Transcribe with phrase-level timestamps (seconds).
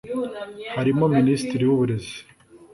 [0.75, 2.17] harimo Ministiri w’uburezi